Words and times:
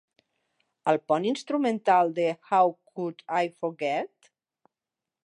El 0.93 0.97
pont 1.11 1.27
instrumental 1.31 2.09
de 2.21 2.25
"How 2.53 2.73
Could 2.95 3.21
I 3.43 3.53
Forget"? 3.61 4.31